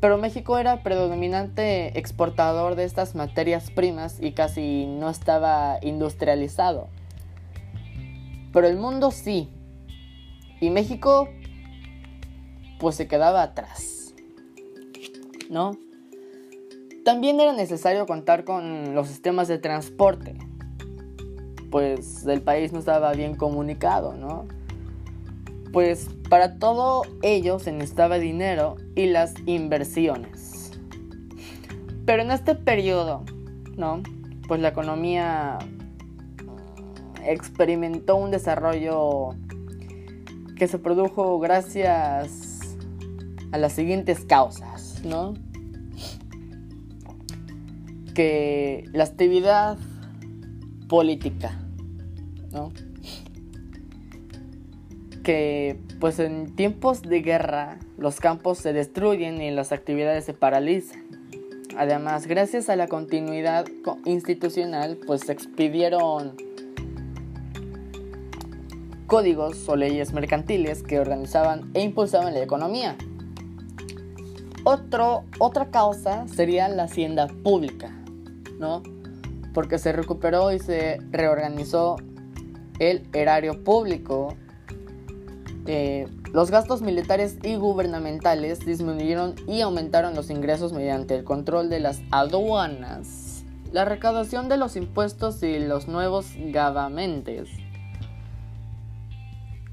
pero 0.00 0.18
México 0.18 0.58
era 0.58 0.82
predominante 0.82 1.98
exportador 1.98 2.74
de 2.74 2.84
estas 2.84 3.14
materias 3.14 3.70
primas 3.70 4.18
y 4.20 4.32
casi 4.32 4.86
no 4.86 5.08
estaba 5.08 5.78
industrializado. 5.82 6.88
Pero 8.52 8.66
el 8.66 8.76
mundo 8.76 9.10
sí. 9.10 9.48
Y 10.60 10.70
México 10.70 11.28
pues 12.78 12.96
se 12.96 13.08
quedaba 13.08 13.42
atrás. 13.42 14.14
¿No? 15.48 15.78
También 17.04 17.40
era 17.40 17.52
necesario 17.52 18.06
contar 18.06 18.44
con 18.44 18.94
los 18.94 19.08
sistemas 19.08 19.48
de 19.48 19.58
transporte, 19.58 20.36
pues 21.74 22.24
el 22.24 22.40
país 22.40 22.72
no 22.72 22.78
estaba 22.78 23.12
bien 23.14 23.34
comunicado, 23.34 24.14
¿no? 24.14 24.46
Pues 25.72 26.08
para 26.28 26.60
todo 26.60 27.02
ello 27.20 27.58
se 27.58 27.72
necesitaba 27.72 28.20
dinero 28.20 28.76
y 28.94 29.06
las 29.06 29.34
inversiones. 29.44 30.70
Pero 32.06 32.22
en 32.22 32.30
este 32.30 32.54
periodo, 32.54 33.24
¿no? 33.76 34.04
Pues 34.46 34.60
la 34.60 34.68
economía 34.68 35.58
experimentó 37.24 38.14
un 38.14 38.30
desarrollo 38.30 39.30
que 40.56 40.68
se 40.68 40.78
produjo 40.78 41.40
gracias 41.40 42.76
a 43.50 43.58
las 43.58 43.72
siguientes 43.72 44.24
causas, 44.24 45.02
¿no? 45.04 45.34
Que 48.14 48.88
la 48.92 49.02
actividad 49.02 49.76
política 50.86 51.58
que 55.22 55.78
pues 56.00 56.18
en 56.18 56.54
tiempos 56.54 57.02
de 57.02 57.22
guerra 57.22 57.78
los 57.96 58.20
campos 58.20 58.58
se 58.58 58.72
destruyen 58.72 59.40
y 59.40 59.50
las 59.50 59.72
actividades 59.72 60.24
se 60.24 60.34
paralizan. 60.34 61.02
Además, 61.76 62.26
gracias 62.26 62.68
a 62.68 62.76
la 62.76 62.86
continuidad 62.86 63.66
institucional, 64.04 64.98
pues 65.06 65.22
se 65.22 65.32
expidieron 65.32 66.36
códigos 69.06 69.68
o 69.68 69.76
leyes 69.76 70.12
mercantiles 70.12 70.82
que 70.82 71.00
organizaban 71.00 71.70
e 71.74 71.82
impulsaban 71.82 72.34
la 72.34 72.42
economía. 72.42 72.96
Otra 74.64 75.70
causa 75.70 76.26
sería 76.28 76.68
la 76.68 76.84
hacienda 76.84 77.26
pública, 77.26 77.90
¿no? 78.58 78.82
Porque 79.52 79.78
se 79.78 79.92
recuperó 79.92 80.52
y 80.52 80.58
se 80.58 81.00
reorganizó 81.10 81.96
el 82.78 83.06
erario 83.12 83.62
público. 83.62 84.34
Eh, 85.66 86.08
los 86.32 86.50
gastos 86.50 86.82
militares 86.82 87.38
y 87.42 87.56
gubernamentales 87.56 88.66
disminuyeron 88.66 89.34
y 89.46 89.60
aumentaron 89.60 90.14
los 90.14 90.30
ingresos 90.30 90.72
mediante 90.72 91.14
el 91.14 91.24
control 91.24 91.70
de 91.70 91.80
las 91.80 92.02
aduanas, 92.10 93.44
la 93.72 93.84
recaudación 93.84 94.48
de 94.48 94.56
los 94.56 94.76
impuestos 94.76 95.42
y 95.42 95.58
los 95.58 95.88
nuevos 95.88 96.26
gavamentes. 96.36 97.48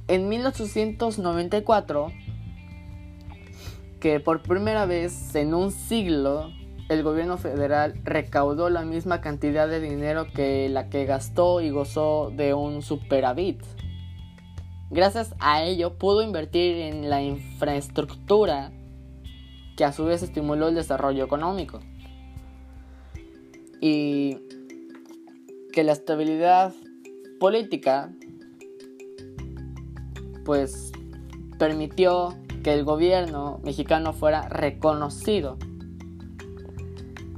En 0.08 0.30
1894, 0.30 2.08
que 4.00 4.20
por 4.20 4.42
primera 4.42 4.86
vez 4.86 5.36
en 5.36 5.54
un 5.54 5.72
siglo 5.72 6.52
el 6.92 7.04
gobierno 7.04 7.38
federal 7.38 8.02
recaudó 8.04 8.70
la 8.70 8.84
misma 8.84 9.22
cantidad 9.22 9.70
de 9.70 9.80
dinero 9.80 10.28
que 10.36 10.68
la 10.68 10.90
que 10.90 11.06
gastó 11.06 11.62
y 11.62 11.70
gozó 11.70 12.34
de 12.36 12.54
un 12.54 12.82
superávit. 12.82 13.62
Gracias 14.90 15.34
a 15.40 15.64
ello 15.64 15.98
pudo 15.98 16.22
invertir 16.22 16.76
en 16.76 17.10
la 17.10 17.22
infraestructura 17.22 18.74
que 19.78 19.86
a 19.86 19.94
su 19.94 20.04
vez 20.04 20.22
estimuló 20.22 20.68
el 20.68 20.76
desarrollo 20.76 21.24
económico. 21.24 21.80
Y 23.80 24.40
que 25.72 25.86
la 25.86 25.94
estabilidad 25.94 26.74
política 27.40 28.12
pues 30.44 30.92
permitió 31.58 32.36
que 32.66 32.74
el 32.74 32.84
gobierno 32.84 33.62
mexicano 33.64 34.12
fuera 34.12 34.50
reconocido 34.50 35.58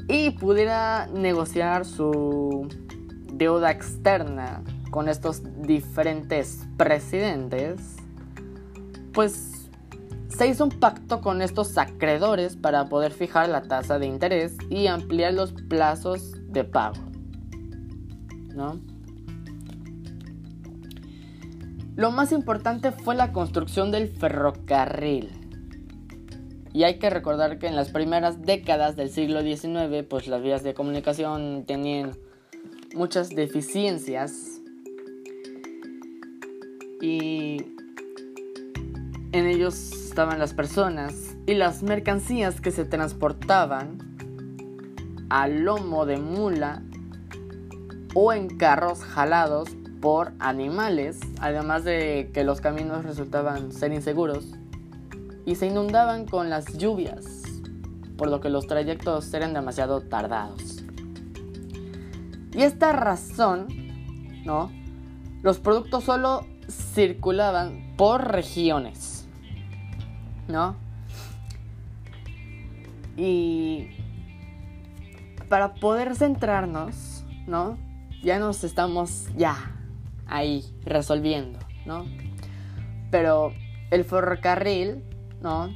y 0.08 0.32
pudiera 0.32 1.08
negociar 1.08 1.86
su 1.86 2.68
deuda 3.34 3.72
externa 3.72 4.64
con 4.92 5.10
estos 5.10 5.42
diferentes 5.62 6.66
presidentes, 6.78 7.98
pues 9.14 9.70
se 10.28 10.48
hizo 10.48 10.66
un 10.66 10.72
pacto 10.72 11.22
con 11.22 11.42
estos 11.42 11.78
acreedores 11.78 12.56
para 12.56 12.90
poder 12.90 13.12
fijar 13.12 13.50
la 13.50 13.64
tasa 13.64 14.00
de 14.00 14.08
interés 14.08 14.58
y 14.70 14.88
ampliar 14.88 15.34
los 15.34 15.54
plazos 15.54 16.34
de 16.48 16.64
pago. 16.64 17.02
¿No? 18.54 18.80
Lo 21.96 22.12
más 22.12 22.32
importante 22.32 22.92
fue 22.92 23.14
la 23.14 23.32
construcción 23.32 23.92
del 23.92 24.08
ferrocarril. 24.08 25.43
Y 26.74 26.86
hay 26.86 26.98
que 26.98 27.12
recordar 27.12 27.60
que 27.60 27.68
en 27.68 27.76
las 27.76 27.92
primeras 27.92 28.42
décadas 28.42 28.96
del 28.96 29.12
siglo 29.12 29.44
XIX, 29.44 30.04
pues 30.10 30.28
las 30.28 30.42
vías 30.42 30.64
de 30.64 30.74
comunicación 30.74 31.66
tenían 31.68 32.18
muchas 32.96 33.30
deficiencias. 33.30 34.60
Y 37.00 37.58
en 39.34 39.46
ellos 39.46 39.92
estaban 39.92 40.40
las 40.40 40.56
personas 40.56 41.36
y 41.46 41.54
las 41.54 41.84
mercancías 41.84 42.60
que 42.60 42.72
se 42.72 42.86
transportaban 42.86 44.00
a 45.30 45.48
lomo 45.48 46.08
de 46.08 46.18
mula 46.18 46.82
o 48.16 48.34
en 48.34 48.48
carros 48.58 49.04
jalados 49.04 49.70
por 50.02 50.34
animales, 50.40 51.20
además 51.40 51.84
de 51.84 52.32
que 52.34 52.44
los 52.44 52.62
caminos 52.62 53.06
resultaban 53.06 53.72
ser 53.72 53.94
inseguros 53.94 54.56
y 55.46 55.56
se 55.56 55.68
inundaban 55.68 56.26
con 56.26 56.50
las 56.50 56.78
lluvias, 56.78 57.44
por 58.18 58.30
lo 58.30 58.40
que 58.40 58.50
los 58.50 58.68
trayectos 58.68 59.34
eran 59.34 59.54
demasiado 59.54 60.02
tardados. 60.02 60.84
Y 62.54 62.62
esta 62.62 62.92
razón, 62.92 63.68
¿no? 64.46 64.72
Los 65.42 65.60
productos 65.60 66.04
solo 66.04 66.46
circulaban 66.70 67.94
por 67.98 68.32
regiones, 68.32 69.28
¿no? 70.48 70.76
Y 73.18 73.90
para 75.50 75.76
poder 75.76 76.16
centrarnos, 76.16 77.26
¿no? 77.48 77.78
Ya 78.24 78.40
nos 78.40 78.64
estamos 78.64 79.28
ya 79.36 79.56
ahí 80.26 80.64
resolviendo, 80.86 81.60
¿no? 81.86 82.06
Pero 83.12 83.52
el 83.92 84.04
ferrocarril, 84.04 85.04
¿no? 85.44 85.70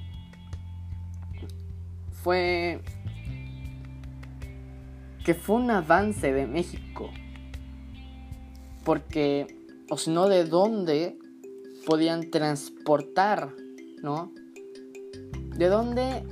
Fue 2.23 2.81
que 5.23 5.33
fue 5.33 5.57
un 5.57 5.69
avance 5.69 6.31
de 6.31 6.47
México. 6.47 7.09
Porque, 8.85 9.45
o 9.89 9.97
si 9.97 10.09
no, 10.09 10.29
de 10.29 10.45
dónde 10.45 11.19
podían 11.85 12.31
transportar, 12.31 13.53
¿no? 14.01 14.31
¿De 15.57 15.67
dónde 15.67 16.23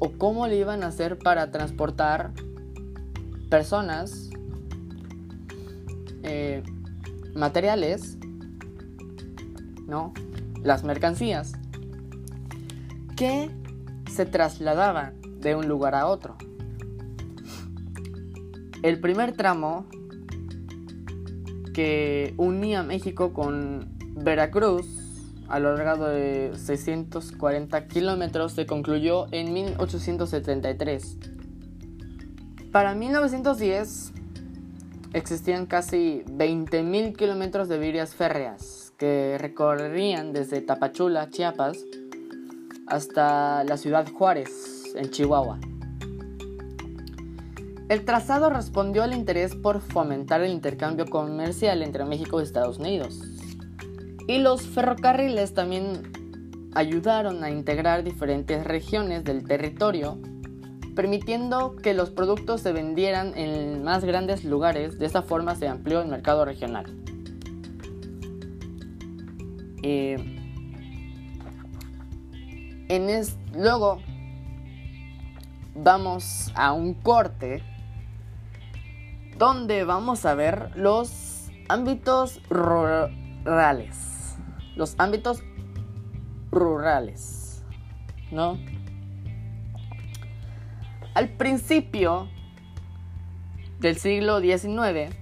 o 0.00 0.10
cómo 0.18 0.48
le 0.48 0.56
iban 0.56 0.82
a 0.82 0.88
hacer 0.88 1.18
para 1.18 1.52
transportar 1.52 2.32
personas 3.48 4.30
eh, 6.24 6.64
materiales, 7.36 8.18
¿no? 9.86 10.12
Las 10.64 10.82
mercancías 10.82 11.52
se 14.10 14.26
trasladaban 14.26 15.14
de 15.38 15.54
un 15.54 15.68
lugar 15.68 15.94
a 15.94 16.06
otro. 16.06 16.36
El 18.82 18.98
primer 19.00 19.36
tramo 19.36 19.86
que 21.72 22.34
unía 22.36 22.82
México 22.82 23.32
con 23.32 23.92
Veracruz 24.16 24.86
a 25.48 25.60
lo 25.60 25.76
largo 25.76 26.08
de 26.08 26.52
640 26.56 27.86
kilómetros 27.86 28.54
se 28.54 28.66
concluyó 28.66 29.26
en 29.30 29.52
1873. 29.52 31.18
Para 32.72 32.96
1910 32.96 34.14
existían 35.12 35.66
casi 35.66 36.24
20.000 36.26 37.14
kilómetros 37.14 37.68
de 37.68 37.78
vías 37.78 38.16
férreas 38.16 38.92
que 38.98 39.36
recorrían 39.38 40.32
desde 40.32 40.60
Tapachula, 40.60 41.30
Chiapas, 41.30 41.84
hasta 42.92 43.64
la 43.64 43.78
ciudad 43.78 44.06
Juárez, 44.12 44.92
en 44.94 45.10
Chihuahua. 45.10 45.58
El 47.88 48.04
trazado 48.04 48.50
respondió 48.50 49.02
al 49.02 49.14
interés 49.14 49.54
por 49.54 49.80
fomentar 49.80 50.42
el 50.42 50.52
intercambio 50.52 51.06
comercial 51.06 51.82
entre 51.82 52.04
México 52.04 52.40
y 52.40 52.44
Estados 52.44 52.78
Unidos. 52.78 53.20
Y 54.28 54.38
los 54.38 54.62
ferrocarriles 54.62 55.54
también 55.54 56.70
ayudaron 56.74 57.42
a 57.44 57.50
integrar 57.50 58.04
diferentes 58.04 58.64
regiones 58.64 59.24
del 59.24 59.44
territorio 59.46 60.18
permitiendo 60.94 61.76
que 61.76 61.94
los 61.94 62.10
productos 62.10 62.60
se 62.60 62.72
vendieran 62.72 63.36
en 63.36 63.82
más 63.82 64.04
grandes 64.04 64.44
lugares. 64.44 64.98
De 64.98 65.06
esta 65.06 65.22
forma 65.22 65.54
se 65.54 65.66
amplió 65.66 66.02
el 66.02 66.08
mercado 66.08 66.44
regional. 66.44 66.84
Eh, 69.82 70.31
en 72.88 73.24
luego 73.54 74.00
vamos 75.74 76.52
a 76.54 76.72
un 76.72 76.94
corte 76.94 77.62
donde 79.38 79.84
vamos 79.84 80.24
a 80.26 80.34
ver 80.34 80.70
los 80.76 81.50
ámbitos 81.68 82.40
rurales. 82.48 84.36
Los 84.76 84.94
ámbitos 84.98 85.42
rurales. 86.50 87.64
¿No? 88.30 88.58
Al 91.14 91.28
principio 91.30 92.28
del 93.80 93.96
siglo 93.98 94.40
XIX, 94.40 95.14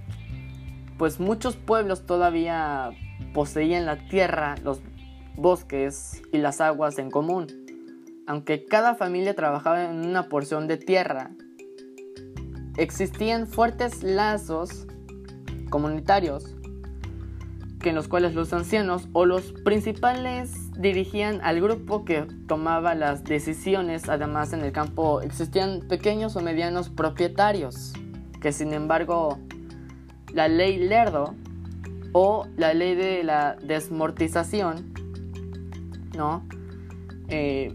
pues 0.97 1.19
muchos 1.19 1.55
pueblos 1.55 2.05
todavía 2.05 2.91
poseían 3.33 3.85
la 3.85 3.97
tierra, 3.97 4.55
los 4.63 4.79
bosques 5.35 6.21
y 6.31 6.37
las 6.37 6.61
aguas 6.61 6.97
en 6.99 7.11
común. 7.11 7.47
Aunque 8.27 8.65
cada 8.65 8.95
familia 8.95 9.35
trabajaba 9.35 9.85
en 9.85 10.05
una 10.05 10.29
porción 10.29 10.67
de 10.67 10.77
tierra, 10.77 11.31
existían 12.77 13.47
fuertes 13.47 14.03
lazos 14.03 14.87
comunitarios 15.69 16.55
que 17.81 17.89
en 17.89 17.95
los 17.95 18.07
cuales 18.07 18.35
los 18.35 18.53
ancianos 18.53 19.07
o 19.13 19.25
los 19.25 19.53
principales 19.63 20.71
dirigían 20.79 21.41
al 21.41 21.61
grupo 21.61 22.05
que 22.05 22.27
tomaba 22.47 22.95
las 22.95 23.23
decisiones. 23.23 24.07
Además, 24.07 24.53
en 24.53 24.61
el 24.61 24.71
campo 24.71 25.21
existían 25.21 25.81
pequeños 25.87 26.35
o 26.35 26.41
medianos 26.41 26.89
propietarios, 26.89 27.93
que 28.39 28.51
sin 28.51 28.73
embargo 28.73 29.39
la 30.33 30.47
ley 30.47 30.77
Lerdo 30.77 31.35
o 32.13 32.45
la 32.55 32.73
ley 32.73 32.95
de 32.95 33.23
la 33.23 33.55
desmortización, 33.55 34.90
¿no? 36.15 36.45
Eh, 37.27 37.73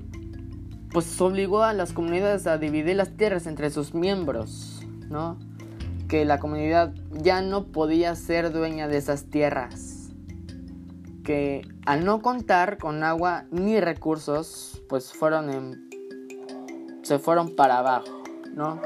pues 0.92 1.20
obligó 1.20 1.62
a 1.62 1.72
las 1.72 1.92
comunidades 1.92 2.46
a 2.46 2.58
dividir 2.58 2.96
las 2.96 3.16
tierras 3.16 3.46
entre 3.46 3.70
sus 3.70 3.94
miembros, 3.94 4.82
¿no? 5.08 5.38
Que 6.08 6.24
la 6.24 6.38
comunidad 6.38 6.94
ya 7.12 7.42
no 7.42 7.66
podía 7.66 8.14
ser 8.14 8.52
dueña 8.52 8.88
de 8.88 8.98
esas 8.98 9.24
tierras 9.24 9.96
que 11.26 11.66
al 11.84 12.04
no 12.04 12.22
contar 12.22 12.78
con 12.78 13.02
agua 13.02 13.46
ni 13.50 13.80
recursos, 13.80 14.80
pues 14.88 15.12
fueron 15.12 15.50
en, 15.50 17.02
se 17.02 17.18
fueron 17.18 17.56
para 17.56 17.78
abajo, 17.78 18.22
¿no? 18.54 18.80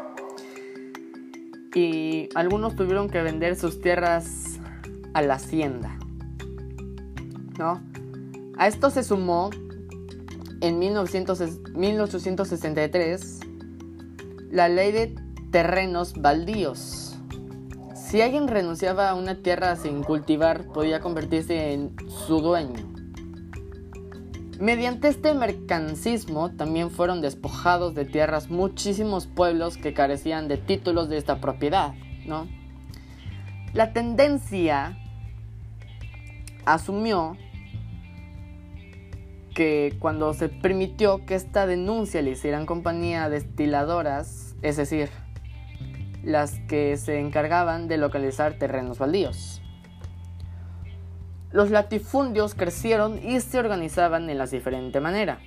Y 1.75 2.31
algunos 2.35 2.75
tuvieron 2.77 3.11
que 3.11 3.23
vender 3.23 3.57
sus 3.57 3.83
tierras 3.83 4.59
a 5.13 5.21
la 5.21 5.35
hacienda, 5.35 5.99
¿no? 7.59 7.83
A 8.61 8.69
esto 8.69 8.91
se 8.91 9.03
sumó 9.03 9.51
en 10.61 10.79
1863 10.79 13.41
la 14.51 14.69
ley 14.69 14.93
de 14.93 15.17
terrenos 15.51 16.15
baldíos 16.15 17.11
si 18.11 18.21
alguien 18.23 18.49
renunciaba 18.49 19.09
a 19.09 19.15
una 19.15 19.37
tierra 19.37 19.77
sin 19.77 20.03
cultivar, 20.03 20.65
podía 20.73 20.99
convertirse 20.99 21.75
en 21.75 21.95
su 22.09 22.41
dueño. 22.41 22.85
Mediante 24.59 25.07
este 25.07 25.33
mercancismo 25.33 26.51
también 26.51 26.91
fueron 26.91 27.21
despojados 27.21 27.95
de 27.95 28.05
tierras 28.05 28.51
muchísimos 28.51 29.29
pueblos 29.29 29.77
que 29.77 29.95
carecían 29.95 30.49
de 30.49 30.57
títulos 30.57 31.09
de 31.09 31.19
esta 31.19 31.41
propiedad, 31.41 31.95
¿no? 32.27 32.49
La 33.75 33.93
tendencia 33.93 34.99
asumió 36.65 37.37
que 39.55 39.97
cuando 39.99 40.33
se 40.35 40.49
permitió 40.49 41.25
que 41.27 41.35
esta 41.35 41.67
denuncia 41.67 42.23
le 42.23 42.31
hicieran 42.31 42.67
compañía 42.67 43.29
destiladoras, 43.29 44.55
es 44.63 44.77
decir, 44.77 45.11
las 46.23 46.59
que 46.69 46.97
se 46.97 47.19
encargaban 47.19 47.89
de 47.89 47.97
localizar 47.97 48.55
terrenos 48.55 48.99
baldíos. 48.99 49.63
Los 51.53 51.71
latifundios 51.71 52.55
crecieron 52.55 53.19
y 53.27 53.41
se 53.41 53.59
organizaban 53.59 54.31
en 54.31 54.39
la 54.39 54.47
diferente 54.47 55.01
manera. 55.01 55.41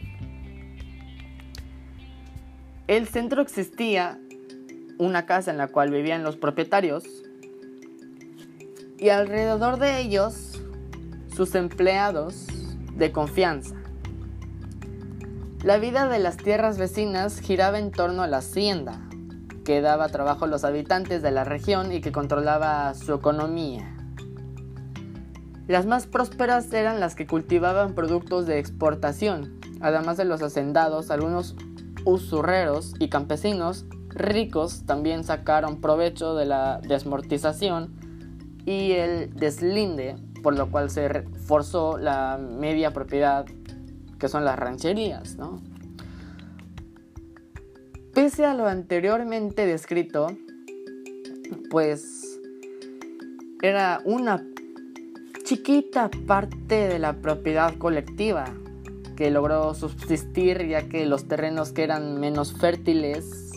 El 2.88 3.08
centro 3.08 3.42
existía 3.42 4.20
una 4.98 5.26
casa 5.26 5.52
en 5.52 5.58
la 5.58 5.68
cual 5.68 5.92
vivían 5.92 6.24
los 6.24 6.36
propietarios 6.36 7.06
y 9.00 9.10
alrededor 9.10 9.80
de 9.80 10.02
ellos 10.02 10.62
sus 11.34 11.56
empleados 11.56 12.48
de 12.96 13.12
confianza. 13.12 13.83
La 15.64 15.78
vida 15.78 16.10
de 16.10 16.20
las 16.20 16.36
tierras 16.36 16.78
vecinas 16.78 17.40
giraba 17.40 17.80
en 17.80 17.92
torno 17.92 18.22
a 18.22 18.28
la 18.28 18.40
hacienda, 18.40 19.00
que 19.64 19.80
daba 19.80 20.10
trabajo 20.10 20.44
a 20.44 20.50
los 20.50 20.66
habitantes 20.66 21.22
de 21.22 21.32
la 21.32 21.46
región 21.46 21.94
y 21.94 22.02
que 22.02 22.12
controlaba 22.12 22.94
su 22.96 23.14
economía. 23.14 23.96
Las 25.70 25.86
más 25.86 26.06
prósperas 26.06 26.74
eran 26.74 27.00
las 27.00 27.16
que 27.16 27.28
cultivaban 27.28 27.96
productos 27.96 28.46
de 28.46 28.60
exportación, 28.60 29.58
además 29.80 30.18
de 30.18 30.26
los 30.26 30.42
hacendados, 30.42 31.10
algunos 31.10 31.56
usurreros 32.04 32.94
y 33.00 33.08
campesinos 33.08 33.86
ricos 34.10 34.86
también 34.86 35.24
sacaron 35.24 35.80
provecho 35.80 36.36
de 36.36 36.46
la 36.46 36.82
desmortización 36.86 37.96
y 38.66 38.92
el 38.92 39.34
deslinde, 39.34 40.18
por 40.44 40.58
lo 40.58 40.70
cual 40.70 40.90
se 40.90 41.24
forzó 41.48 41.98
la 41.98 42.38
media 42.38 42.92
propiedad 42.92 43.46
que 44.24 44.30
son 44.30 44.46
las 44.46 44.58
rancherías, 44.58 45.36
¿no? 45.36 45.62
Pese 48.14 48.46
a 48.46 48.54
lo 48.54 48.68
anteriormente 48.68 49.66
descrito, 49.66 50.28
pues 51.70 52.40
era 53.62 54.00
una 54.06 54.42
chiquita 55.44 56.10
parte 56.26 56.88
de 56.88 57.00
la 57.00 57.18
propiedad 57.18 57.78
colectiva 57.78 58.46
que 59.18 59.30
logró 59.30 59.74
subsistir 59.74 60.70
ya 60.70 60.88
que 60.88 61.06
los 61.06 61.28
terrenos 61.28 61.74
que 61.74 61.84
eran 61.84 62.18
menos 62.18 62.54
fértiles 62.54 63.52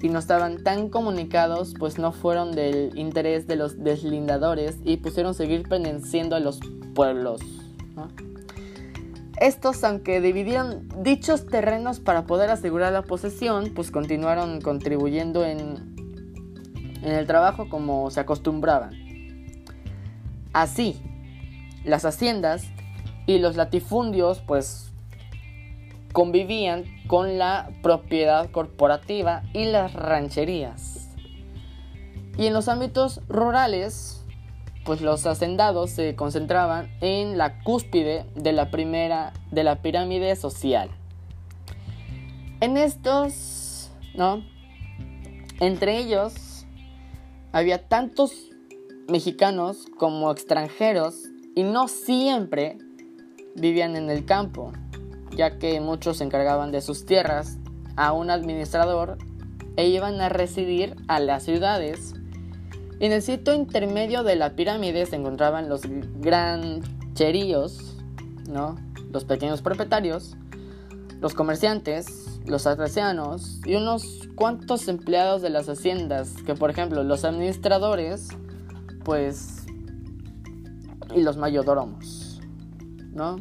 y 0.00 0.08
no 0.08 0.20
estaban 0.20 0.64
tan 0.64 0.88
comunicados 0.88 1.74
pues 1.78 1.98
no 1.98 2.12
fueron 2.12 2.52
del 2.52 2.96
interés 2.98 3.46
de 3.46 3.56
los 3.56 3.84
deslindadores 3.84 4.78
y 4.84 4.96
pusieron 4.96 5.34
seguir 5.34 5.68
perteneciendo 5.68 6.34
a 6.34 6.40
los 6.40 6.60
pueblos. 6.94 7.42
Estos, 9.40 9.82
aunque 9.84 10.20
dividieron 10.20 10.88
dichos 11.02 11.46
terrenos 11.46 12.00
para 12.00 12.24
poder 12.24 12.50
asegurar 12.50 12.92
la 12.92 13.02
posesión, 13.02 13.72
pues 13.74 13.90
continuaron 13.90 14.60
contribuyendo 14.60 15.44
en, 15.44 15.94
en 17.02 17.12
el 17.12 17.26
trabajo 17.26 17.68
como 17.68 18.10
se 18.10 18.20
acostumbraban. 18.20 18.94
Así, 20.52 21.00
las 21.84 22.04
haciendas 22.04 22.64
y 23.26 23.38
los 23.38 23.56
latifundios 23.56 24.40
pues 24.40 24.92
convivían 26.12 26.84
con 27.06 27.38
la 27.38 27.70
propiedad 27.82 28.50
corporativa 28.50 29.42
y 29.52 29.64
las 29.64 29.94
rancherías. 29.94 31.08
Y 32.36 32.46
en 32.46 32.52
los 32.52 32.68
ámbitos 32.68 33.20
rurales, 33.28 34.21
pues 34.84 35.00
los 35.00 35.26
hacendados 35.26 35.90
se 35.90 36.16
concentraban 36.16 36.90
en 37.00 37.38
la 37.38 37.62
cúspide 37.62 38.26
de 38.34 38.52
la 38.52 38.70
primera 38.70 39.32
de 39.50 39.64
la 39.64 39.82
pirámide 39.82 40.34
social. 40.36 40.90
En 42.60 42.76
estos, 42.76 43.90
¿no? 44.14 44.44
Entre 45.60 45.98
ellos 45.98 46.66
había 47.52 47.88
tantos 47.88 48.50
mexicanos 49.08 49.86
como 49.98 50.30
extranjeros 50.30 51.24
y 51.54 51.62
no 51.62 51.88
siempre 51.88 52.78
vivían 53.54 53.96
en 53.96 54.10
el 54.10 54.24
campo, 54.24 54.72
ya 55.36 55.58
que 55.58 55.80
muchos 55.80 56.18
se 56.18 56.24
encargaban 56.24 56.72
de 56.72 56.80
sus 56.80 57.04
tierras 57.04 57.58
a 57.96 58.12
un 58.12 58.30
administrador 58.30 59.18
e 59.76 59.88
iban 59.88 60.20
a 60.20 60.28
residir 60.28 60.96
a 61.08 61.20
las 61.20 61.44
ciudades 61.44 62.14
en 63.02 63.10
el 63.10 63.20
sitio 63.20 63.52
intermedio 63.52 64.22
de 64.22 64.36
la 64.36 64.54
pirámide 64.54 65.06
se 65.06 65.16
encontraban 65.16 65.68
los 65.68 65.82
grancheríos, 66.20 67.96
¿no? 68.48 68.76
los 69.12 69.24
pequeños 69.24 69.60
propietarios, 69.60 70.36
los 71.20 71.34
comerciantes, 71.34 72.38
los 72.46 72.64
artesanos 72.64 73.60
y 73.66 73.74
unos 73.74 74.28
cuantos 74.36 74.86
empleados 74.86 75.42
de 75.42 75.50
las 75.50 75.68
haciendas, 75.68 76.32
que 76.46 76.54
por 76.54 76.70
ejemplo 76.70 77.02
los 77.02 77.24
administradores, 77.24 78.28
pues, 79.04 79.66
y 81.12 81.22
los 81.22 81.36
mayordomos, 81.36 82.40
¿no? 83.12 83.36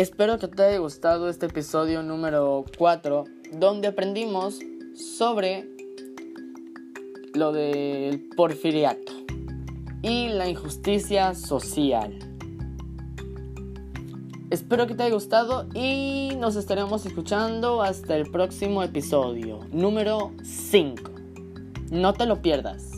Espero 0.00 0.38
que 0.38 0.48
te 0.48 0.62
haya 0.62 0.78
gustado 0.78 1.28
este 1.28 1.44
episodio 1.44 2.02
número 2.02 2.64
4, 2.78 3.24
donde 3.52 3.88
aprendimos 3.88 4.58
sobre 4.94 5.68
lo 7.34 7.52
del 7.52 8.26
porfiriato 8.34 9.12
y 10.00 10.28
la 10.28 10.48
injusticia 10.48 11.34
social. 11.34 12.18
Espero 14.48 14.86
que 14.86 14.94
te 14.94 15.02
haya 15.02 15.12
gustado 15.12 15.68
y 15.74 16.30
nos 16.38 16.56
estaremos 16.56 17.04
escuchando 17.04 17.82
hasta 17.82 18.16
el 18.16 18.30
próximo 18.30 18.82
episodio, 18.82 19.60
número 19.70 20.32
5. 20.42 21.10
No 21.90 22.14
te 22.14 22.24
lo 22.24 22.40
pierdas. 22.40 22.89